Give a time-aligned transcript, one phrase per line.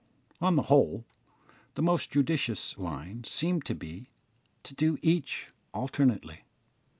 [0.41, 1.05] On the whole,
[1.75, 4.09] the most judicious line seemed to be
[4.63, 6.41] to do each alternately.